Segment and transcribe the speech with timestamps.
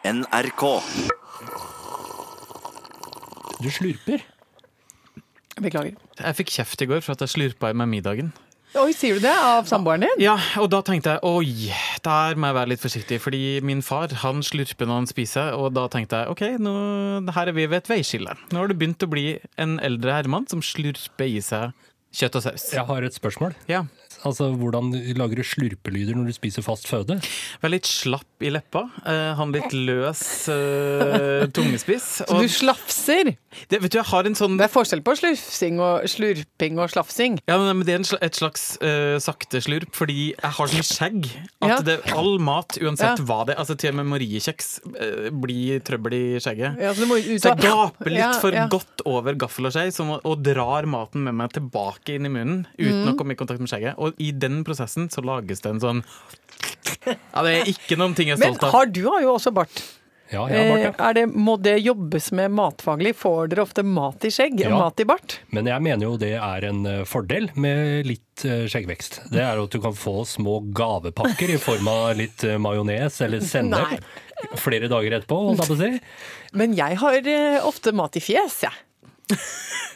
[0.00, 0.62] NRK.
[3.60, 4.22] Du slurper.
[5.60, 5.98] Beklager.
[6.16, 8.30] Jeg fikk kjeft i går for at jeg slurpa i meg middagen.
[8.80, 9.34] Oi, sier du det?
[9.34, 10.22] Av samboeren din?
[10.22, 11.68] Ja, og da tenkte jeg oi,
[12.06, 15.74] der må jeg være litt forsiktig, fordi min far han slurper når han spiser, og
[15.76, 16.74] da tenkte jeg ok, nå,
[17.36, 18.36] her er vi ved et veiskille.
[18.54, 19.26] Nå har du begynt å bli
[19.60, 21.74] en eldre herremann som slurper i seg
[22.14, 22.70] kjøtt og saus.
[22.72, 23.58] Jeg har et spørsmål.
[23.68, 23.84] Ja.
[24.26, 27.16] Altså, Hvordan lager du slurpelyder når du spiser fast føde?
[27.62, 28.86] Vær litt slapp i leppa.
[29.06, 32.08] Ha han litt løs uh, tungespiss.
[32.28, 33.34] Så du slafser?
[33.70, 36.92] det, vet du, jeg har en sånn Det er forskjell på slurfsing og slurping og
[36.92, 37.38] slafsing.
[37.50, 41.30] Ja, men Det er en et slags uh, sakte slurp, fordi jeg har sånn skjegg
[41.60, 41.78] at Ja.
[41.86, 43.26] det, all mat, uansett Ja.
[43.26, 46.78] hva det altså Til og med moriekjeks uh, blir trøbbel i skjegget.
[46.80, 48.66] Ja, så du må ut Så jeg gaper litt Ja, for ja.
[48.70, 53.00] godt over gaffel og skje og drar maten med meg tilbake inn i munnen uten
[53.00, 53.12] Mm.
[53.12, 53.94] å komme i kontakt med skjegget.
[53.98, 56.02] Og i den prosessen så lages det en sånn
[57.06, 58.74] Ja, det er ikke noen ting jeg er Men stolt av.
[58.76, 59.82] har du har jo også bart.
[60.30, 60.90] Ja, ja, bart, Eh, ja.
[61.08, 63.16] er det, må det jobbes med matfaglig?
[63.18, 64.60] Får dere ofte mat i skjegg?
[64.62, 64.70] Ja.
[64.78, 65.40] Mat i bart?
[65.50, 69.22] Men jeg mener jo det er en eh, fordel med litt eh, skjeggvekst.
[69.32, 73.42] Det er at du kan få små gavepakker i form av litt eh, majones eller
[73.42, 74.04] sennep
[74.56, 75.90] flere dager etterpå, holdt jeg på å si.
[76.62, 78.86] Men jeg har eh, ofte mat i fjes, jeg.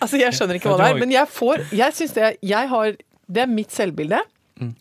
[0.03, 2.97] Altså, jeg skjønner ikke hva det er, men jeg får Jeg syns det Jeg har
[3.31, 4.21] Det er mitt selvbilde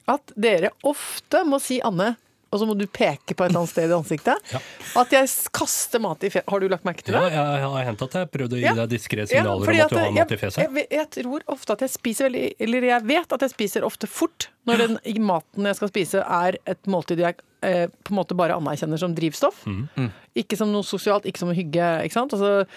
[0.07, 2.11] at dere ofte må si Anne,
[2.53, 4.59] og så må du peke på et annet sted i ansiktet, Ja.
[5.01, 6.43] at jeg kaster mat i fjes.
[6.47, 7.23] Har du lagt merke til det?
[7.33, 8.73] Ja, jeg har hendt at jeg prøvde å gi Ja.
[8.77, 10.61] deg diskré signaler ja, om at du har mat i Jeg, fjeset.
[10.77, 14.05] jeg, jeg tror ofte at jeg spiser veldig Eller jeg vet at jeg spiser ofte
[14.07, 18.19] fort når den i maten jeg skal spise er et måltid jeg eh, på en
[18.21, 19.65] måte bare anerkjenner som drivstoff.
[19.65, 20.11] Mm.
[20.35, 22.03] Ikke som noe sosialt, ikke som hygge.
[22.05, 22.31] ikke sant?
[22.37, 22.67] Altså,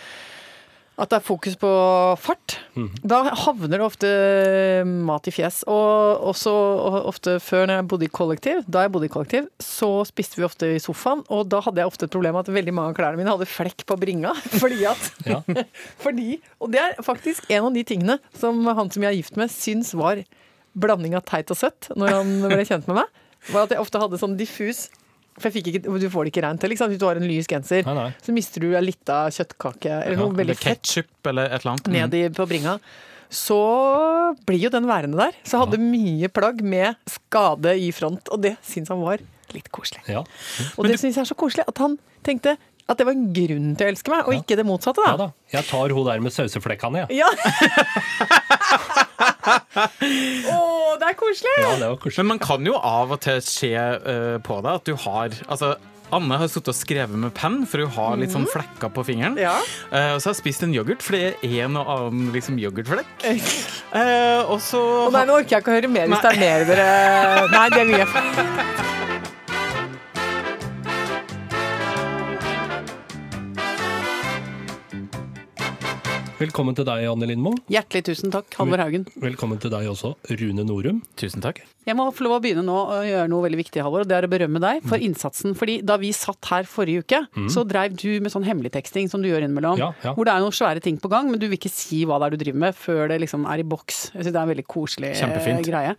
[0.96, 1.70] at det er fokus på
[2.16, 2.54] fart.
[2.72, 2.86] Mm.
[3.04, 4.08] Da havner det ofte
[4.86, 5.58] mat i fjes.
[5.68, 6.52] Og også
[7.10, 10.46] ofte før når jeg bodde i kollektiv, da jeg bodde i kollektiv, så spiste vi
[10.48, 12.98] ofte i sofaen, og da hadde jeg ofte et problem med at veldig mange av
[13.00, 14.32] klærne mine hadde flekk på bringa.
[14.62, 15.42] Fordi at Ja.
[16.04, 19.36] fordi, Og det er faktisk en av de tingene som han som jeg er gift
[19.36, 20.22] med, syns var
[20.76, 23.24] blanding av teit og søtt når han ble kjent med meg.
[23.52, 24.86] Var at jeg ofte hadde sånn diffus
[25.36, 26.72] For ikke, du får det ikke rent til.
[26.72, 26.92] Liksom.
[26.92, 28.08] Hvis du har en lys genser, Nei, nei.
[28.24, 31.60] så mister du en lita kjøttkake eller Ja, noe veldig eller fett ketsjup eller et
[31.60, 31.92] eller annet.
[31.96, 32.78] Ned i, på bringa.
[33.32, 33.58] Så
[34.46, 35.34] blir jo den værende der.
[35.44, 39.24] Så hadde hadde mye plagg med skade i front, og det syns han var
[39.54, 40.02] litt koselig.
[40.10, 40.22] Ja.
[40.76, 43.72] Og det syns jeg er så koselig at han tenkte at det var en grunn
[43.74, 45.26] til å elske meg, og ikke det motsatte, ja da.
[45.26, 45.50] da.
[45.50, 47.18] Jeg tar hun der med sauseflekkene, jeg.
[47.18, 47.26] Ja.
[50.52, 50.75] ja.
[51.26, 51.58] Koselig!
[51.62, 52.24] Ja, det var koselig.
[52.24, 55.76] Men man kan jo av og til se uh, på deg at du har altså,
[56.14, 59.34] Anne har sittet og skrevet med penn, for hun har litt sånn flekker på fingeren.
[59.34, 59.42] Mhm.
[59.42, 59.56] Ja.
[59.90, 62.60] Uh, og så har jeg spist en yoghurt, for det er en og annen liksom,
[62.62, 63.10] yoghurtflekk.
[63.26, 66.42] Uh, og så Å nei, nå orker jeg ikke å høre mer hvis det er
[66.42, 66.86] mer dere
[67.56, 69.05] Nei, det er jeg
[76.36, 77.54] Velkommen til deg, Anne Lindmo.
[77.72, 79.06] Hjertelig tusen takk, Halvor Haugen.
[79.22, 80.98] Velkommen til deg også, Rune Norum.
[81.16, 81.62] Tusen takk.
[81.88, 84.04] Jeg må få lov å begynne nå å gjøre noe veldig viktig, Halvor.
[84.04, 85.54] og Det er å berømme deg for innsatsen.
[85.56, 87.22] Fordi da vi satt her forrige uke,
[87.54, 89.80] så dreiv du med sånn hemmeligteksting som du gjør innimellom.
[89.80, 90.12] Ja, ja.
[90.18, 92.28] Hvor det er noen svære ting på gang, men du vil ikke si hva det
[92.28, 94.02] er du driver med før det liksom er i boks.
[94.12, 95.64] Jeg synes det er en veldig koselig eh, Kjempefint.
[95.70, 95.96] greie.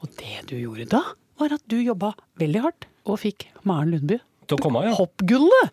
[0.00, 1.04] Og det du gjorde da,
[1.36, 4.96] var at du jobba veldig hardt og fikk Maren Lundby Til å komme, ja.
[4.98, 5.70] hoppgullet.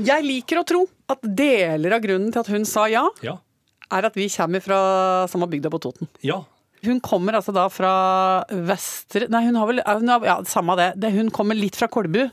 [0.00, 3.36] Jeg liker å tro at deler av grunnen til at hun sa ja, Ja.
[3.90, 4.80] er at vi kommer fra
[5.28, 6.08] samme bygda på Toten.
[6.22, 6.40] ja.
[6.82, 7.90] Hun kommer altså da fra
[8.48, 9.82] Vestre Nei, hun har vel
[10.24, 10.94] Ja, samme det.
[10.96, 11.10] det.
[11.12, 12.30] Hun kommer litt fra Kolbu.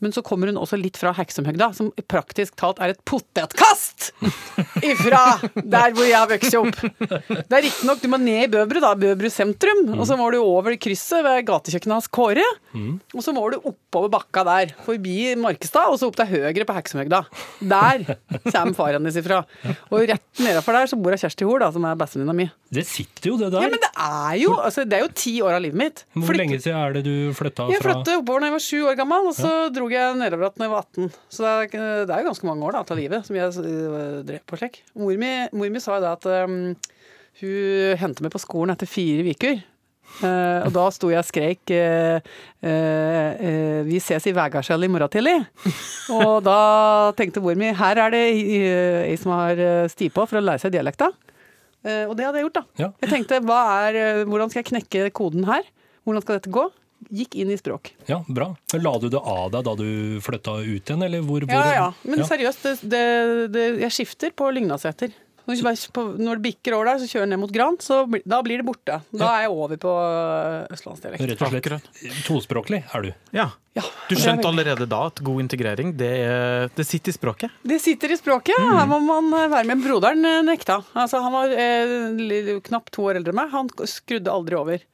[0.00, 4.10] Men så kommer hun også litt fra Heksumhøgda, som praktisk talt er et potetkast
[4.84, 5.22] ifra
[5.60, 6.78] der hvor jeg har vokst opp.
[7.28, 9.82] Det er riktignok, du må ned i Bøbru, da, Bøbru sentrum.
[9.98, 12.44] Og så må du over krysset ved gatekjøkkenet hans Kåre.
[13.12, 16.76] Og så må du oppover bakka der, forbi Markestad, og så opp til høyre på
[16.78, 17.22] Heksumhøgda.
[17.70, 18.04] Der
[18.50, 19.42] kommer faren hennes ifra.
[19.90, 22.48] Og rett nedafor der så bor jeg Kjersti Hoel, som er bestevenninna mi.
[22.72, 23.64] Det sitter jo, det der.
[23.66, 26.04] Ja, men det er jo altså, Det er jo ti år av livet mitt.
[26.14, 28.78] Hvor Flytt- lenge siden er det du flytta Jeg flytta oppover da jeg var sju
[28.92, 31.18] år gammel, og så dro jeg nedover igjen da jeg var 18.
[31.32, 34.20] Så det er, det er jo ganske mange år da, av livet som jeg øh,
[34.28, 34.80] drev på slik.
[34.98, 36.56] Mor mi, mor mi sa jo da at um,
[37.40, 39.60] hun hentet meg på skolen etter fire uker.
[40.20, 44.90] Uh, og da sto jeg og skreik uh, uh, eh, 'Vi ses i Vægarskjell i
[44.90, 45.46] morgen tidlig'.
[46.18, 50.26] og da tenkte mor mi her er det eh, ei som har eh, sti på
[50.26, 51.12] for å lære seg dialekta.
[51.80, 52.64] Eh, og det hadde jeg gjort, da.
[52.82, 52.88] Ja.
[53.00, 55.62] Jeg tenkte er, eh, hvordan skal jeg knekke koden her?
[56.04, 56.66] Hvordan skal dette gå?
[57.08, 57.94] Gikk inn i språk.
[58.06, 58.50] Ja, bra.
[58.74, 61.40] Men La du det av deg da du flytta ut igjen, eller hvor?
[61.48, 61.88] hvor Ja, ja.
[62.04, 62.28] Men ja.
[62.28, 63.04] seriøst, det, det,
[63.56, 65.14] det, jeg skifter på Lygnaseter.
[65.50, 68.66] Når, det bikker over der, så kjører jeg ned mot Gran, så da blir det
[68.68, 69.00] borte.
[69.10, 71.24] Da er jeg over på øh, østlandsdialekt.
[71.26, 71.88] Rett og slett Akkurat.
[72.28, 73.10] tospråklig er du.
[73.34, 73.48] Ja.
[73.74, 76.10] Ja, Du skjønte allerede da at god integrering, det,
[76.74, 77.52] det sitter i språket?
[77.66, 78.54] Det sitter i språket.
[78.58, 78.68] ja.
[78.80, 79.82] Her må man øh, være med.
[79.82, 80.80] Broderen øh, nekta.
[80.94, 83.50] Altså, han var eh, knapt to år eldre enn meg.
[83.56, 84.86] Han skrudde aldri over.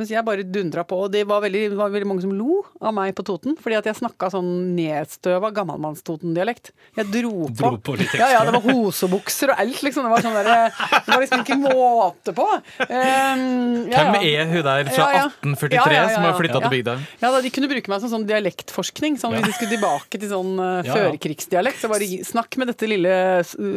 [0.00, 0.96] Mens jeg bare dundra på.
[1.04, 3.52] Og det var veldig, var veldig mange som lo av meg på Toten.
[3.60, 6.70] Fordi at jeg snakka sånn nedstøva gammelmanns-Toten-dialekt.
[6.96, 7.56] Jeg dro på.
[7.58, 10.08] Dro på ja, ja, det var hosebukser og alt, liksom.
[10.08, 12.46] Det var, sånn der, det var liksom ikke måte på.
[12.80, 13.44] Um,
[13.92, 15.26] ja, Hvem er hun der fra Ja, ja.
[15.28, 16.96] 1843 Ja, ja, ja, som har flytta til bygda?
[17.20, 19.20] Ja, da, De kunne bruke meg som sånn dialektforskning.
[19.20, 23.12] Sånn, Hvis de skulle tilbake til sånn uh, førkrigsdialekt, så bare snakk med dette lille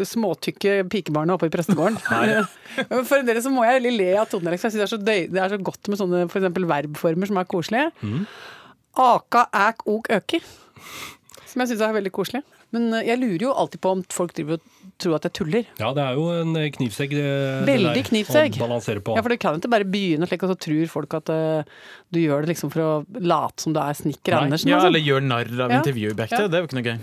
[0.08, 2.00] småtykke pikebarnet oppe i prestegården.
[3.12, 5.60] For dere så må jeg le av Totendialekt, for jeg synes det det er så
[5.62, 7.92] godt med sånne for eksempel verbformer som er koselige.
[8.04, 8.26] Mm.
[9.04, 10.42] Aka, æk, ok, øki.
[11.50, 12.44] Som jeg syns er veldig koselig.
[12.74, 15.68] Men uh, jeg lurer jo alltid på om folk driver og tror at jeg tuller.
[15.78, 18.58] Ja, det er jo en knivsegg det, det Veldig der, knivsegg.
[18.58, 19.14] Å balansere på.
[19.18, 21.74] Ja, for du kan jo ikke bare begynne slik, og så tror folk at uh,
[22.14, 24.72] du gjør det liksom for å late som du er snekker Andersen.
[24.74, 24.90] Ja, sånn.
[24.90, 25.82] eller gjør narr av Ja.
[25.84, 26.40] intervjuobjektet.
[26.46, 26.50] Ja.
[26.50, 26.98] Det er jo ikke noe gøy.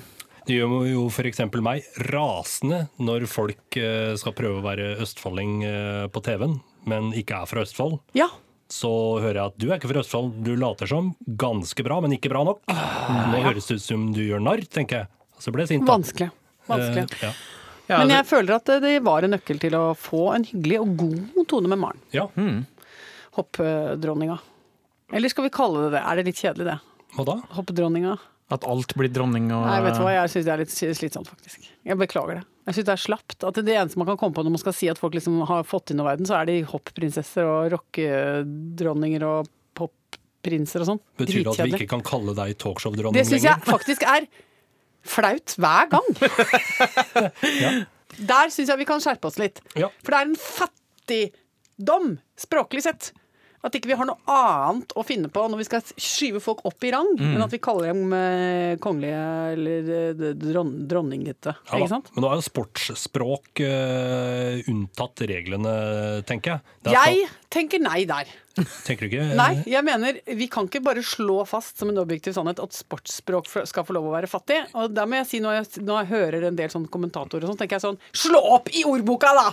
[0.49, 1.43] Det gjør jo f.eks.
[1.63, 6.57] meg rasende når folk eh, skal prøve å være østfolding eh, på TV-en,
[6.91, 8.01] men ikke er fra Østfold.
[8.19, 8.27] Ja,
[8.71, 8.91] Så
[9.21, 12.31] hører jeg at du er ikke fra Østfold, du later som ganske bra, men ikke
[12.31, 12.61] bra nok.
[12.71, 15.09] Nå høres det ut som du gjør narr, tenker jeg.
[15.43, 15.87] Så ble jeg sint.
[15.89, 15.97] da.
[15.97, 16.29] vanskelig.
[16.71, 17.07] vanskelig.
[17.11, 17.33] Eh, ja.
[17.91, 20.45] Ja, Men det- jeg føler at det- det var en nøkkel til å få en
[20.45, 21.99] hyggelig og god tone med Maren.
[22.13, 22.29] ja.
[23.33, 24.39] Hoppdronninga.
[25.13, 26.03] Eller skal vi kalle det det?
[26.07, 26.79] Er det litt kjedelig, det?
[27.17, 27.35] Hva da?
[27.57, 28.19] Hoppdronninga?
[28.51, 31.29] At alt blir dronning og Nei, vet du hva, jeg syns det er litt slitsomt,
[31.31, 31.69] faktisk.
[31.87, 32.45] Jeg beklager det.
[32.67, 33.39] Jeg syns det er slapt.
[33.47, 35.63] At det eneste man kan komme på når man skal si at folk liksom har
[35.69, 39.39] fått inn over verden, så er de hoppprinsesser og rockedronninger og
[39.79, 41.03] popprinser og sånn.
[41.23, 43.23] Betyr det at vi ikke kan kalle deg talkshow-dronning lenger?
[43.23, 44.23] Det syns jeg faktisk er
[45.07, 46.09] flaut hver gang.
[48.31, 49.57] Der syns jeg vi kan skjerpe oss litt.
[49.79, 49.89] Ja.
[50.03, 52.07] For det er en fattigdom,
[52.39, 53.03] språklig sett.
[53.61, 56.85] At ikke vi har noe annet å finne på når vi skal skyve folk opp
[56.89, 57.35] i rang, Mm.
[57.37, 61.53] enn at vi kaller dem eh, kongelige eller eh, dron dronninghete.
[61.69, 62.09] Ja, ikke sant?
[62.15, 65.75] Men nå er jo sportsspråk uh, unntatt reglene,
[66.29, 66.95] tenker jeg.
[66.95, 68.31] Jeg tenker nei der.
[68.87, 69.27] tenker du ikke?
[69.43, 73.49] Nei, jeg mener vi kan ikke bare slå fast som en objektiv sannhet at sportsspråk
[73.69, 74.63] skal få lov å være fattig.
[74.73, 77.53] Og der må jeg si, når jeg, når jeg hører en del sånn kommentatorer og
[77.53, 79.51] sånn, tenker jeg sånn Slå opp i ordboka, da!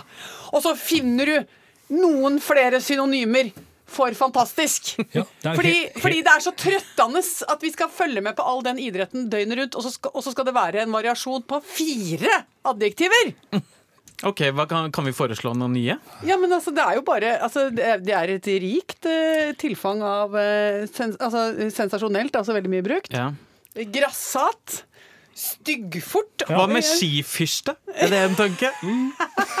[0.54, 3.52] Og så finner du noen flere synonymer
[3.88, 4.94] for fantastisk.
[5.16, 8.60] Ja, det fordi, fordi det er så trøttende at vi skal følge med på all
[8.66, 11.62] den idretten døgnet rundt, og så skal, og så skal det være en variasjon på
[11.64, 13.34] fire adjektiver!
[14.26, 15.94] Ok, hva kan, kan vi foreslå noen nye?
[16.26, 20.34] Ja, men altså, det er jo bare altså, Det er, et rikt uh, tilfang av
[20.34, 23.14] uh, sens, altså, Sensasjonelt, altså veldig mye brukt.
[23.14, 23.28] Ja.
[23.94, 24.80] Grassat.
[25.38, 26.48] Styggfort.
[26.50, 27.76] Hva med skifyrste?
[27.94, 28.72] Er det en tanke?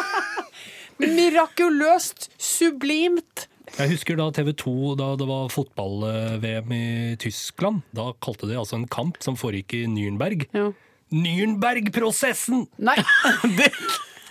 [0.98, 2.26] Mirakuløst.
[2.34, 3.46] Sublimt.
[3.78, 6.86] Jeg husker da TV 2, da det var fotball-VM i
[7.22, 7.84] Tyskland.
[7.94, 10.48] Da kalte de altså en kamp som foregikk i Nürnberg.
[10.50, 10.72] Ja.
[11.14, 12.66] Nürnberg-prosessen!
[12.82, 12.98] Nei,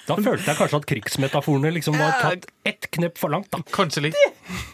[0.08, 3.50] Da følte jeg kanskje at krigsmetaforene liksom var tatt ett knepp for langt.
[3.52, 3.60] da.
[3.76, 4.20] Kanskje litt.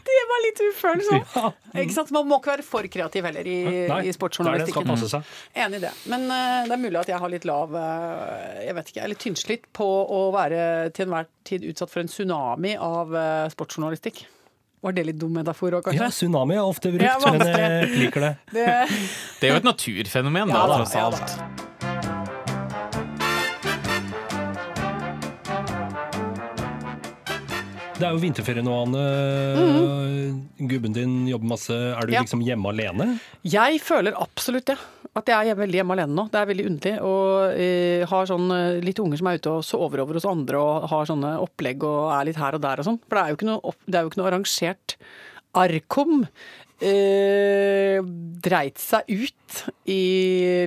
[0.09, 1.33] det var litt ufølsomt.
[1.37, 1.49] Ja.
[1.81, 2.11] Ikke sant?
[2.13, 3.55] Man må ikke være for kreativ heller i,
[3.89, 5.33] Nei, i det er det, seg.
[5.57, 5.93] Enig i det.
[6.13, 9.17] Men uh, det er mulig at jeg har litt lav eh, Jeg vet ikke, eller
[9.17, 10.61] er tynnslitt på å være
[10.93, 14.25] til enhver tid utsatt for en tsunami av uh, sportsjournalistikk.
[14.83, 18.25] Var det litt dum metafor òg, Ja, tsunami er ofte brukt, Ja, men jeg liker
[18.27, 18.33] det.
[18.51, 18.65] Det,
[19.39, 21.23] Det er jo et naturfenomen, Ja da, tross ja da.
[21.23, 22.43] alt.
[27.93, 29.03] Det er jo vinterferie nå, Anne.
[30.67, 31.75] Gubben din jobber masse.
[31.93, 32.15] Er du.
[32.15, 32.23] Ja.
[32.25, 33.13] liksom hjemme alene?
[33.47, 34.77] Jeg føler absolutt det.
[35.13, 36.25] At jeg er veldig hjemme alene nå.
[36.33, 36.93] Det er veldig underlig.
[37.05, 40.61] Og eh, har sånn eh, litt unger som er ute og sover over hos andre
[40.61, 42.99] og har sånne opplegg og er litt her og der og sånn.
[43.05, 44.95] For det er jo ikke noe, opp, det er jo ikke noe arrangert
[45.53, 46.23] Arkom.
[46.83, 47.99] Eh,
[48.43, 50.01] dreit seg ut i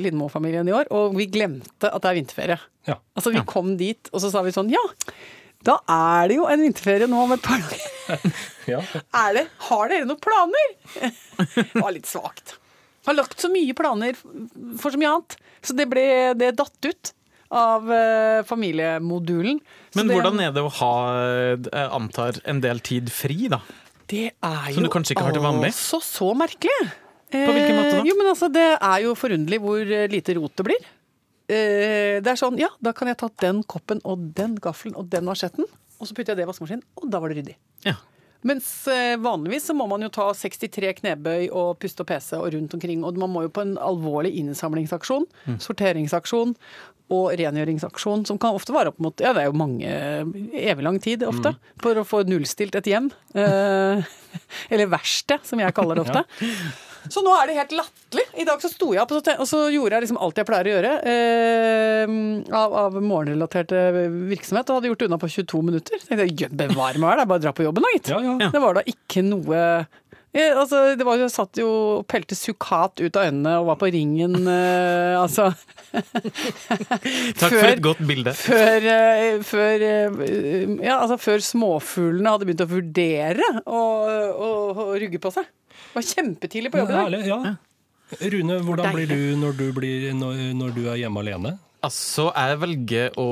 [0.01, 2.59] Lindmo-familien i år, og vi glemte at det er vinterferie.
[2.87, 3.01] Ja.
[3.19, 4.83] Altså Vi kom dit, og så sa vi sånn Ja,
[5.67, 8.31] da er det jo en vinterferie nå om et par dager.
[8.73, 8.81] ja.
[9.11, 10.71] Er det, har dere noen planer?
[11.57, 12.57] Det var litt svakt.
[13.07, 14.17] Har lagt så mye planer
[14.81, 15.37] for så mye annet.
[15.63, 16.07] Så det ble
[16.39, 17.13] det datt ut
[17.55, 19.61] av eh, familiemodulen.
[19.95, 20.93] Så Men det, hvordan er det å ha,
[21.63, 23.61] jeg antar, en del tid fri, da?
[24.07, 26.79] Det er Som jo altså så merkelig.
[27.31, 28.03] På hvilken måte da?
[28.03, 30.85] Eh, Jo, men altså, Det er jo forunderlig hvor eh, lite rot det blir.
[31.51, 35.11] Eh, Det er sånn, ja, da kan jeg ta den koppen og den gaffelen og
[35.11, 35.67] den asjetten,
[35.99, 37.57] og så putter jeg det i vaskemaskinen, og da var det ryddig.
[37.87, 37.97] Ja.
[38.47, 42.53] Mens eh, vanligvis så må man jo ta 63 knebøy og puste og pese og
[42.55, 43.03] rundt omkring.
[43.07, 45.27] Og man må jo på en alvorlig innsamlingsaksjon,
[45.63, 46.55] sorteringsaksjon
[47.15, 49.91] og rengjøringsaksjon, som kan ofte vare opp mot Ja, det er jo mange
[50.59, 53.13] Evig lang tid ofte, for å få nullstilt et hjem.
[53.35, 54.03] Eh,
[54.75, 56.25] eller verksted, som jeg kaller det ofte.
[57.13, 58.27] Så nå er det helt latterlig.
[58.41, 60.75] I dag så sto jeg opp og så, gjorde jeg liksom alt jeg pleier å
[60.77, 62.15] gjøre eh,
[62.57, 63.75] av, av morgenrelatert
[64.31, 66.01] virksomhet, og hadde gjort det unna på 22 minutter.
[66.01, 68.13] Så tenkte jeg, «Jø, bevare meg, det er bare å dra på jobben da, gitt.
[68.15, 68.51] Ja, ja.
[68.53, 69.63] Det var da ikke noe
[70.37, 73.79] jeg, altså, det var jeg satt jo og pelte sukkat ut av øynene og var
[73.81, 75.49] på ringen, uh, altså
[77.41, 78.35] Takk for et godt bilde.
[78.37, 80.27] før, uh, før, uh,
[80.85, 85.49] ja, altså før småfuglene hadde begynt å vurdere å rugge på seg.
[85.95, 87.27] Var kjempetidlig på jobb i dag.
[87.27, 87.55] Ja.
[88.31, 91.57] Rune, hvordan blir du når du, blir, når, når du er hjemme alene?
[91.87, 93.31] Altså, jeg velger å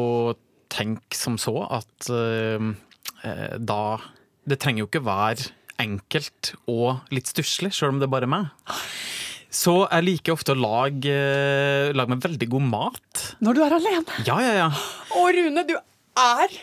[0.74, 2.70] tenke som så at eh,
[3.22, 3.82] eh, da
[4.44, 8.50] Det trenger jo ikke være enkelt og litt stusslig, sjøl om det er bare meg.
[9.54, 13.24] Så jeg liker ofte å lage, eh, lage meg veldig god mat.
[13.42, 14.20] Når du er alene.
[14.26, 14.68] Ja, ja, ja.
[15.14, 16.54] Å, Rune, du er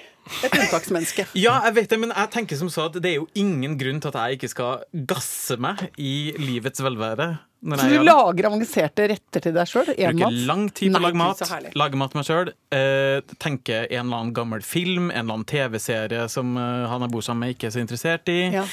[0.43, 1.27] et unntaksmenneske.
[1.45, 4.01] Ja, jeg vet det, men jeg tenker som så at det er jo ingen grunn
[4.01, 7.33] til at jeg ikke skal gasse meg i livets velvære.
[7.61, 9.89] Så du gjør lager avanserte retter til deg sjøl?
[9.93, 11.41] Bruker lang tid på å lage mat.
[11.45, 11.75] Lager.
[11.77, 12.49] Lage mat meg sjøl.
[12.73, 17.13] Eh, tenker en eller annen gammel film, en eller annen TV-serie som eh, han jeg
[17.13, 18.39] bor sammen med, ikke er så interessert i.
[18.55, 18.63] Ja.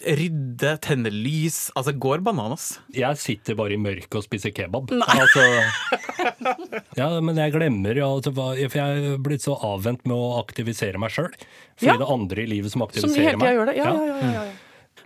[0.00, 1.58] Rydde, tenne lys.
[1.76, 2.78] Altså, går bananas.
[2.96, 4.94] Jeg sitter bare i mørket og spiser kebab.
[4.96, 5.44] Altså,
[6.96, 11.00] ja, men jeg glemmer ja, altså, For jeg er blitt så avvent med å aktivisere
[11.00, 11.28] meg sjøl.
[11.78, 11.98] Fordi Ja.
[12.00, 13.54] det er andre i livet som aktiviserer som meg.
[13.54, 13.76] gjør det?
[13.78, 14.16] Ja, ja, ja.
[14.32, 14.56] ja, ja.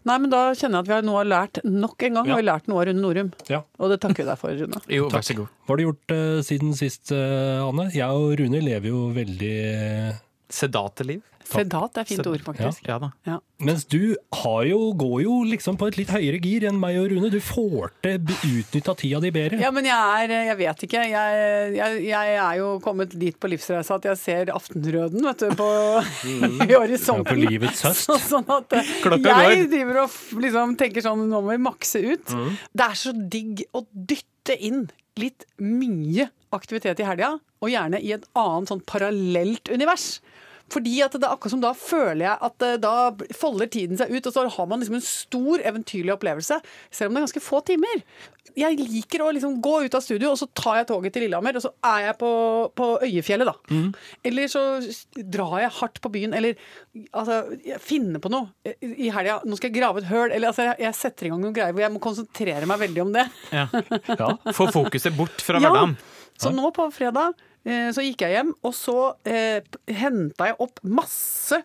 [0.09, 2.27] Nei, men da kjenner jeg at vi har nå har lært nok en gang.
[2.27, 2.35] Ja.
[2.35, 3.31] Har vi lært noe av Rune Norum.
[3.51, 3.63] Ja.
[3.79, 4.83] Og det takker vi deg for, Rune.
[4.91, 5.53] Jo, vær så god.
[5.63, 7.89] Hva har du gjort uh, siden sist, uh, Anne?
[7.95, 10.21] Jeg og Rune lever jo veldig uh...
[10.53, 11.23] Sedate liv.
[11.49, 12.87] Sedat er fint ord, faktisk.
[12.89, 13.09] Ja da.
[13.29, 13.39] Ja.
[13.63, 17.11] Mens du har jo, går jo liksom på et litt høyere gir enn meg og
[17.13, 17.31] Rune.
[17.31, 18.19] Du får til
[18.49, 19.61] utnytta tida di bedre.
[19.63, 21.05] Ja, men jeg er Jeg vet ikke.
[21.13, 25.55] Jeg, jeg, jeg er jo kommet dit på livsreisa at jeg ser Aftenrøden, vet du,
[25.59, 25.69] på
[26.67, 27.23] i horisonten.
[27.23, 28.07] Ja, på livets høst.
[28.09, 29.71] Så, sånn at eh, Klokka jeg går.
[29.77, 32.35] driver og liksom tenker sånn Nå må vi makse ut.
[32.35, 32.53] Mm.
[32.75, 34.87] Det er så digg å dytte inn
[35.21, 40.19] litt mye aktivitet i helga, og gjerne i et annet sånn parallelt univers.
[40.73, 42.93] Fordi at det er akkurat som da føler jeg at eh, da
[43.37, 46.61] folder tiden seg ut, og så har man liksom en stor eventyrlig opplevelse,
[46.91, 48.03] selv om det er ganske få timer.
[48.59, 51.57] Jeg liker å liksom gå ut av studio, og så tar jeg toget til Lillehammer,
[51.57, 52.31] og så er jeg på,
[52.77, 53.79] på Øyefjellet, da.
[54.29, 54.63] Eller så
[55.33, 56.59] drar jeg hardt på byen, eller
[57.17, 59.39] altså, jeg finner på noe i helga.
[59.49, 61.87] Nå skal jeg grave et høl, eller altså, jeg, setter i gang noen greier hvor
[61.87, 63.25] jeg må konsentrere meg veldig om det.
[63.55, 63.65] Ja.
[64.13, 64.35] Ja.
[64.53, 65.71] Få fokuset bort fra Ja.
[65.73, 65.97] hverdagen.
[66.43, 68.97] Så nå på fredag så gikk jeg hjem, og så
[69.29, 69.63] eh,
[69.95, 71.61] henta jeg opp masse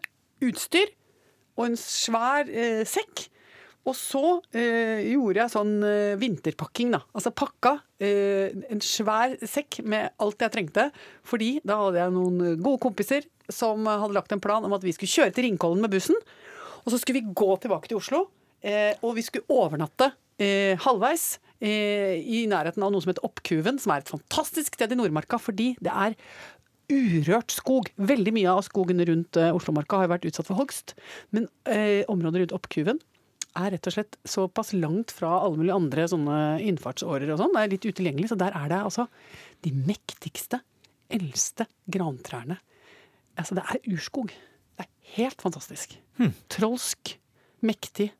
[0.46, 0.92] utstyr
[1.58, 3.26] og en svær eh, sekk.
[3.88, 7.02] Og så eh, gjorde jeg sånn eh, vinterpakking, da.
[7.16, 10.90] Altså pakka eh, en svær sekk med alt jeg trengte.
[11.28, 14.92] Fordi da hadde jeg noen gode kompiser som hadde lagt en plan om at vi
[14.96, 16.20] skulle kjøre til Ringkollen med bussen.
[16.84, 18.26] Og så skulle vi gå tilbake til Oslo,
[18.64, 23.80] eh, og vi skulle overnatte eh, halvveis eh, i nærheten av noe som heter Oppkuven,
[23.82, 26.14] som er et fantastisk sted i Nordmarka, fordi det er
[26.92, 27.90] urørt skog.
[28.00, 30.96] Veldig mye av skogen rundt eh, Oslomarka har vært utsatt for hogst.
[31.36, 33.02] Men eh, området rundt Oppkuven
[33.58, 37.56] er rett og slett såpass langt fra alle mulige andre sånne innfartsårer og sånn.
[37.56, 39.08] Det er litt utilgjengelig, så der er det altså
[39.66, 40.62] de mektigste,
[41.14, 42.60] eldste grantrærne.
[43.38, 44.32] Altså, det er urskog.
[44.78, 45.98] Det er helt fantastisk.
[46.54, 47.16] Trolsk,
[47.66, 48.12] mektig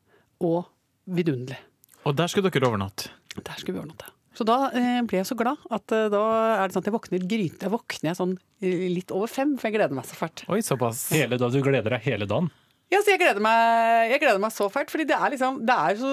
[0.42, 0.68] og
[1.06, 1.58] vidunderlig.
[2.06, 3.10] Og der skulle dere overnatte.
[3.36, 4.12] Der skulle vi overnatte.
[4.38, 6.22] Så da eh, ble jeg så glad at eh, da
[6.62, 7.66] er det sånn at jeg våkner gryte.
[7.66, 10.44] Jeg våkner sånn litt over fem, for jeg gleder meg så fælt.
[10.52, 11.08] Oi, såpass.
[11.14, 12.50] Hele da, du gleder deg hele dagen.
[12.88, 15.74] Ja, så jeg gleder meg, jeg gleder meg så fælt, fordi det er liksom det
[15.76, 16.12] er så,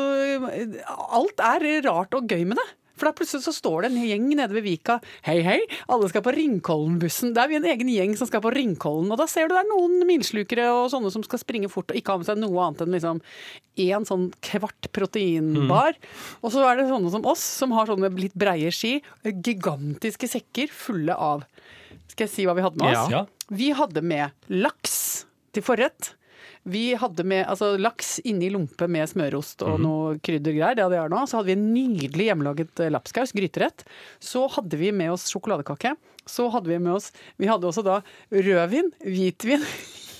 [1.15, 2.67] Alt er rart og gøy med det.
[2.95, 4.97] For da plutselig så står det en gjeng nede ved Vika.
[5.27, 5.57] Hei, hei,
[5.91, 7.33] alle skal på Ringkollen-bussen.
[7.35, 9.11] Det er vi en egen gjeng som skal på Ringkollen.
[9.11, 11.99] Og da ser du det er noen milslukere og sånne som skal springe fort og
[11.99, 13.21] ikke ha med seg noe annet enn liksom
[13.85, 15.99] én sånn kvart proteinbar.
[16.41, 18.97] Og så er det sånne som oss, som har sånne litt breie ski.
[19.25, 21.43] Gigantiske sekker fulle av
[22.11, 23.11] Skal jeg si hva vi hadde med oss?
[23.11, 23.25] Ja.
[23.51, 25.25] Vi hadde med laks
[25.55, 26.13] til forrett.
[26.65, 30.73] Vi hadde med altså, laks inni lompe med smørost og noe kryddergreier.
[30.79, 31.19] Det hadde jeg nå.
[31.29, 33.85] Så hadde vi en nydelig hjemmelaget eh, lapskaus, gryterett.
[34.17, 35.93] Så hadde vi med oss sjokoladekake.
[36.25, 37.99] Så hadde vi med oss Vi hadde også da
[38.33, 39.61] rødvin, hvitvin,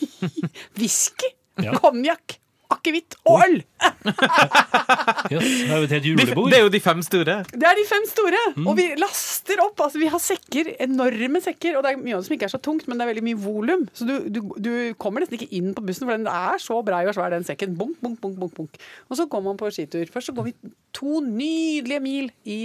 [0.78, 1.32] whisky,
[1.64, 1.72] Ja.
[1.80, 2.36] konjakk
[2.74, 3.58] akevitt og øl!
[5.26, 6.52] Yes, det er jo et helt julebord.
[6.54, 7.36] det er jo de fem store.
[7.50, 8.42] Det er de fem store!
[8.62, 9.80] Og vi laster opp.
[9.82, 12.54] altså Vi har sekker, enorme sekker, og det er mye av det som ikke er
[12.54, 13.88] så tungt, men det er veldig mye volum.
[13.98, 14.70] Så du, du, du
[15.02, 17.74] kommer nesten ikke inn på bussen, for den er så brei og svær, den sekken.
[17.80, 18.80] Bunk, bunk, bunk, bunk, bunk.
[19.10, 20.06] Og så går man på skitur.
[20.14, 20.56] Først så går vi
[20.96, 22.60] to nydelige mil i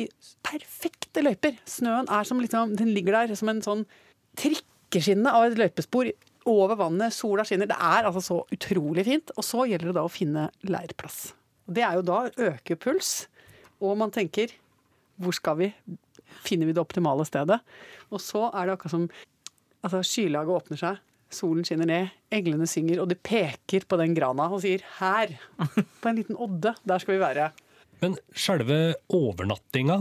[0.46, 1.56] perfekte løyper.
[1.68, 3.86] Snøen er som liksom, den ligger der som en sånn
[4.40, 6.12] trikkeskinne av et løypespor
[6.48, 7.14] over vannet.
[7.14, 7.68] Sola skinner.
[7.70, 9.32] Det er altså så utrolig fint.
[9.36, 11.32] Og så gjelder det da å finne leirplass.
[11.70, 13.28] Det er jo da øker puls,
[13.78, 14.52] og man tenker
[15.20, 15.68] hvor skal vi?
[16.46, 17.60] Finner vi det optimale stedet?
[18.10, 19.06] Og så er det akkurat som
[19.84, 24.48] altså, skylaget åpner seg, solen skinner ned, englene synger, og de peker på den grana
[24.48, 25.36] og sier 'her'.
[26.00, 26.74] På en liten odde.
[26.88, 27.50] Der skal vi være.
[28.00, 30.00] Men selve overnattinga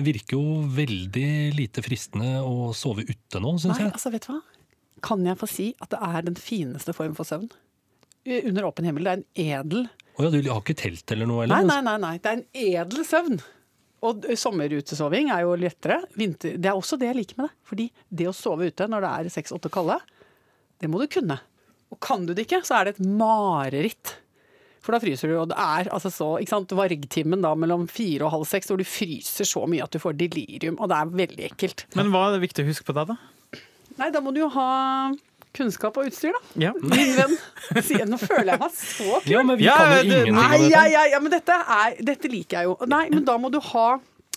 [0.00, 3.90] virker jo veldig lite fristende å sove ute nå, syns jeg.
[3.90, 4.40] altså, vet du hva?
[5.04, 7.48] Kan jeg få si at det er den fineste form for søvn?
[8.44, 9.06] Under åpen himmel.
[9.06, 9.86] Det er en edel
[10.20, 11.70] Å ja, du har ikke telt eller noe, Nei, eller?
[11.70, 12.14] nei, nei, nei.
[12.20, 13.38] Det er en edel søvn.
[14.04, 16.00] Og sommerutesoving er jo lettere.
[16.16, 17.56] Vinter, det er også det jeg liker med det.
[17.68, 17.86] Fordi
[18.20, 19.96] det å sove ute når det er seks-åtte kalde,
[20.80, 21.36] det må du kunne.
[21.92, 24.14] Og kan du det ikke, så er det et mareritt.
[24.80, 28.24] For da fryser du, og det er altså så ikke sant, Vargtimen da mellom fire
[28.28, 31.10] og halv seks hvor du fryser så mye at du får delirium, og det er
[31.20, 31.84] veldig ekkelt.
[32.00, 33.18] Men hva er det viktig å huske på da, da?
[33.98, 35.10] Nei, da må du jo ha
[35.56, 36.40] kunnskap og utstyr, da.
[36.68, 36.72] Ja.
[36.80, 37.34] Min venn.
[37.82, 39.30] Sier- Nå føler jeg meg så kul.
[39.32, 40.70] Ja, men vi Ja, kan jo ingenting om Nei, dette.
[40.70, 42.76] ja, ja, ja, men dette, er, dette liker jeg jo.
[42.86, 43.88] Nei, men da må du ha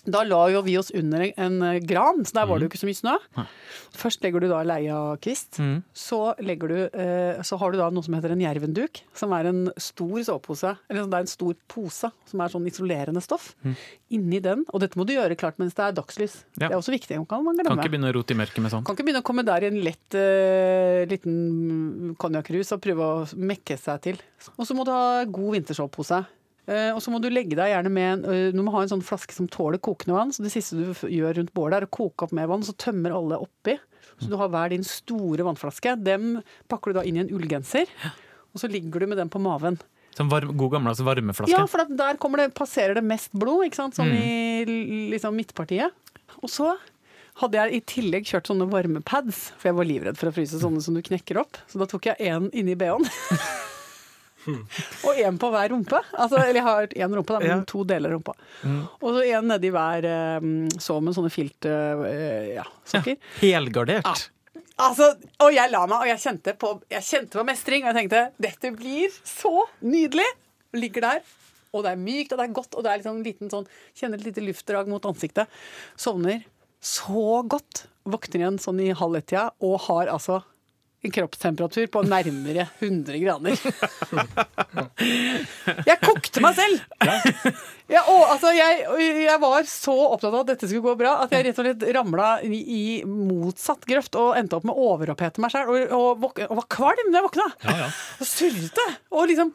[0.04, 2.82] Da la jo vi oss under en eh, gran, så der var det jo ikke
[2.82, 3.14] så mye snø.
[3.96, 5.62] Først legger du da leiakvist.
[5.96, 9.48] Så, legger du, eh, så har du da noe som heter en jervenduk, som er
[9.52, 10.74] en stor sovepose.
[10.92, 13.54] Eller det er en stor pose som er sånn isolerende stoff.
[14.14, 16.42] Inni den, og dette må du gjøre klart mens det er dagslys.
[16.58, 16.68] Ja.
[16.68, 17.22] Det er også viktig.
[17.30, 18.88] Kan man Kan ikke begynne å rote i mørket med sånt.
[18.88, 23.26] Kan ikke begynne å komme der i en lett uh, liten konjakkrus og prøve å
[23.40, 24.24] mekke seg til.
[24.58, 26.26] Og så må du ha god vintersovepose.
[26.64, 29.04] Eh, og så må du legge deg gjerne med eh, Du må ha en sånn
[29.04, 30.32] flaske som tåler kokende vann.
[30.36, 33.16] Så det siste du gjør rundt bålet, er å koke opp mer vann, så tømmer
[33.16, 33.78] alle oppi.
[34.22, 35.98] Så du har hver din store vannflaske.
[36.06, 36.38] Dem
[36.72, 37.90] pakker du da inn i en ullgenser.
[38.54, 39.80] Og så ligger du med den på maven.
[40.14, 41.52] Som varm, god gammeldags varmeflaske.
[41.52, 43.98] Ja, for at der det, passerer det mest blod, ikke sant?
[43.98, 45.96] sånn i liksom midtpartiet.
[46.44, 46.76] Og så
[47.42, 50.84] hadde jeg i tillegg kjørt sånne varmepads, for jeg var livredd for å fryse sånne
[50.86, 51.58] som du knekker opp.
[51.66, 53.10] Så da tok jeg én inni bh-en.
[55.08, 56.00] og én på hver rumpe.
[56.14, 57.64] Altså, eller jeg har én rumpe, da, men Ja.
[57.70, 58.34] to deler rumpa.
[58.64, 58.80] Mm.
[59.02, 60.08] Og så én nedi hver
[60.44, 61.74] um, så med sånne filte
[62.10, 63.18] eh, ja, sokker.
[63.42, 64.30] Helgardert.
[64.84, 65.12] Altså,
[65.44, 68.24] og jeg la meg, og jeg kjente på, jeg kjente på mestring, og jeg tenkte
[68.42, 70.26] dette blir så nydelig.
[70.74, 71.20] Ligger der,
[71.74, 73.68] og det er mykt, og det er godt, og det er liksom en liten sånn,
[73.94, 75.52] kjenner et lite luftdrag mot ansiktet.
[75.96, 76.42] Sovner
[76.84, 77.84] så godt.
[78.10, 80.42] Våkner igjen sånn i halv ett-tida, og har altså
[81.12, 83.58] kroppstemperatur på nærmere 100 grader.
[85.84, 86.78] Jeg kokte meg selv!
[87.92, 88.86] Jeg, og, altså, jeg,
[89.26, 91.84] jeg var så opptatt av at dette skulle gå bra, at jeg rett og slett
[91.98, 95.68] ramla i, i motsatt grøft og endte opp med å overopphete meg sjøl.
[95.74, 97.50] Og, og, og var kvalm da jeg våkna.
[97.68, 97.92] Ja, ja.
[98.24, 98.88] Og surrete.
[99.14, 99.52] Og liksom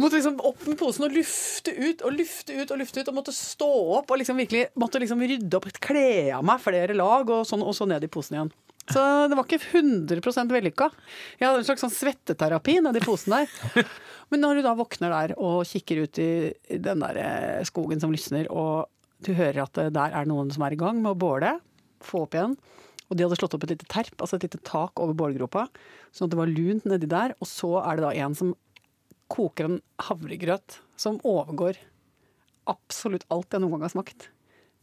[0.00, 3.10] Måtte liksom opp med posen og lufte ut og lufte ut og lufte ut.
[3.10, 6.96] Og måtte stå opp og liksom virkelig måtte liksom rydde opp, kle av meg flere
[6.96, 8.52] lag, og, sånn, og så ned i posen igjen.
[8.88, 10.88] Så det var ikke 100% vellykka.
[11.38, 13.84] Jeg hadde en slags sånn svetteterapi nedi posen der.
[14.32, 16.30] Men når du da våkner der og kikker ut i
[16.78, 18.88] den der eh, skogen som lysner, og
[19.26, 21.56] du hører at eh, der er noen som er i gang med å båle,
[22.02, 22.56] få opp igjen.
[23.10, 25.66] Og de hadde slått opp et lite terp, altså et lite tak over bålgropa,
[26.14, 27.34] sånn at det var lunt nedi der.
[27.42, 28.52] Og så er det da en som
[29.30, 31.78] koker en havregrøt som overgår
[32.70, 34.30] absolutt alt jeg noen gang har smakt.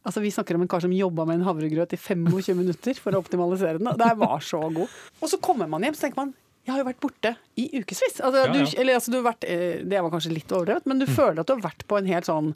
[0.07, 3.15] Altså Vi snakker om en kar som jobba med en havregrøt i 25 minutter for
[3.15, 3.89] å optimalisere den.
[3.99, 4.93] Det var så god.
[5.19, 6.35] Og så kommer man hjem så tenker man
[6.67, 8.17] jeg har jo vært borte i ukevis.
[8.19, 8.65] Altså, Ja, ja.
[8.81, 11.47] eller, altså, du har vært, eh, det var kanskje litt overdrevet, men du føler at
[11.47, 12.49] du har vært på en helt sånn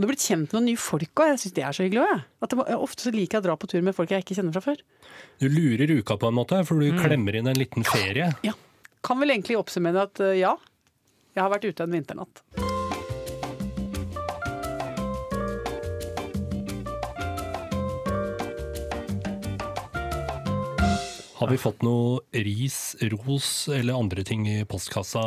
[0.00, 1.28] og du har blitt kjent med noen nye folk òg.
[1.28, 2.74] Jeg syns det er så hyggelig òg.
[2.80, 4.80] Ofte så liker jeg å dra på tur med folk jeg ikke kjenner fra før.
[5.42, 8.32] Du lurer uka på en måte, for du klemmer inn en liten ferie.
[8.46, 8.56] Ja.
[9.04, 10.56] Kan vel egentlig oppsummere at eh, ja,
[11.36, 12.69] jeg har vært ute en vinternatt.
[21.40, 25.22] Har vi fått noe ris, ros eller andre ting i postkassa,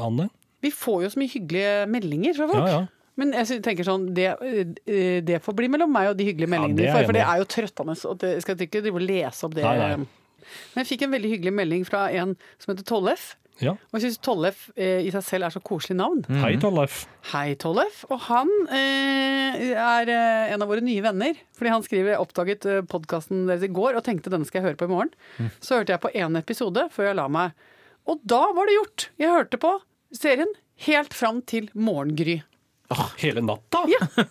[0.00, 0.30] Anne?
[0.64, 2.64] Vi får jo så mye hyggelige meldinger fra folk.
[2.64, 3.04] Ja, ja.
[3.20, 6.80] Men jeg tenker sånn, det, eh, det får bli mellom meg og de hyggelige meldingene
[6.80, 7.94] det de er får, for det er jo trøttende.
[8.10, 9.66] Og det, jeg skal ikke drive og lese opp det.
[9.68, 10.54] Nei, nei.
[10.74, 13.28] Men jeg fikk en veldig hyggelig melding fra en som heter Tollef.
[13.62, 13.74] Ja.
[13.90, 16.24] Og jeg syns Tollef eh, i seg selv er så koselig navn.
[16.42, 17.04] Hei, Tollef.
[17.30, 18.02] Hei, Tollef.
[18.10, 21.38] Og han eh, er eh, en av våre nye venner.
[21.54, 24.80] Fordi han skriver 'oppdaget eh, podkasten deres i går og tenkte denne skal jeg høre
[24.80, 25.52] på i morgen'.
[25.60, 27.54] Så hørte jeg på én episode før jeg la meg.
[28.10, 29.08] Og da var det gjort!
[29.22, 29.76] Jeg hørte på
[30.14, 30.50] serien
[30.88, 32.42] helt fram til morgengry.
[33.22, 33.84] Hele natta?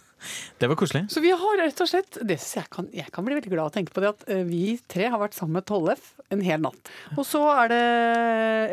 [0.58, 1.02] Det var koselig.
[1.12, 3.72] Så vi har rett og slett det jeg, kan, jeg kan bli veldig glad av
[3.72, 6.64] å tenke på det at eh, vi tre har vært sammen med Tollef en hel
[6.64, 6.92] natt.
[7.18, 7.84] Og så er det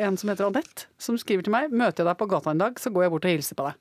[0.07, 2.79] en som heter Anette, som skriver til meg Møter jeg deg på gata en dag,
[2.79, 3.81] så går jeg bort og hilser på deg.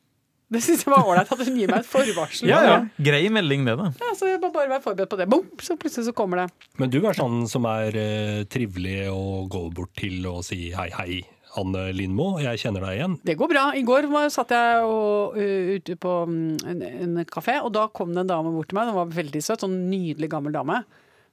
[0.50, 2.50] Det syns jeg var ålreit at hun gir meg et forvarsel.
[2.50, 2.78] Ja, ja.
[3.06, 3.91] Grei melding, det, da.
[4.02, 5.28] Ja, så jeg må bare være forberedt på det.
[5.30, 6.48] Bom, så plutselig så kommer det.
[6.82, 10.88] Men du er sånn som er uh, trivelig å gå bort til og si hei,
[10.98, 11.19] hei,
[11.57, 13.15] Anne Lindmo, jeg kjenner deg igjen.
[13.25, 13.63] Det går bra.
[13.73, 18.13] I går satt jeg og, uh, ute på mm, en, en kafé, og da kom
[18.13, 18.91] det en dame bort til meg.
[18.91, 20.83] Hun var veldig søt, sånn nydelig gammel dame.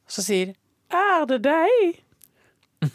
[0.08, 0.54] Så sier
[0.88, 2.02] 'Er det deg?'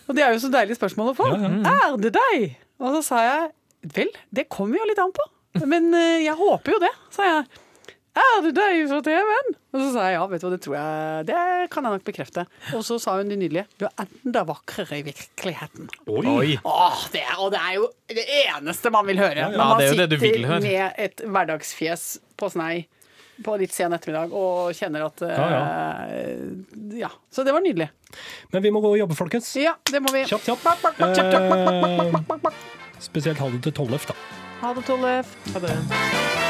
[0.07, 1.27] Og det er jo så deilig spørsmål å få.
[1.67, 2.55] Er det deg?
[2.79, 3.51] Og så sa jeg
[3.95, 5.25] vel, det kommer jo litt an på.
[5.65, 7.61] Men uh, jeg håper jo det, sa jeg.
[8.11, 9.53] Er det deg fra TV-en?
[9.71, 11.35] Og så sa jeg ja, vet du hva, det tror jeg Det
[11.71, 12.43] kan jeg nok bekrefte.
[12.75, 13.63] Og så sa hun det nydelige.
[13.79, 15.87] Du er enda vakrere i virkeligheten.
[16.11, 16.57] Oi.
[16.59, 19.37] Åh, det er, og det er jo det eneste man vil høre.
[19.45, 20.65] Ja, Ja, man det er jo det du vil sitter høre.
[20.65, 22.03] med et hverdagsfjes
[22.41, 22.73] på snei
[23.41, 27.87] på litt sen ettermiddag og kjenner at uh, ja, Så det var nydelig.
[28.51, 29.49] Men vi må gå og jobbe, folkens.
[29.57, 30.25] Ja, det må vi.
[30.29, 30.67] Kjapt, kjapt.
[30.67, 33.01] Bak, bak, bak, kjapt, kjapt, bak, bak, bak, bak, bak, bak.
[33.01, 34.19] Spesielt ha det til Tollef, da.
[34.61, 35.35] Ha det, Tollef.
[35.55, 36.40] Ha det.